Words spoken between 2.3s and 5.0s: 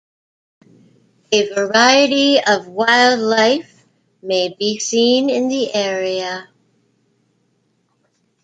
of wildlife may be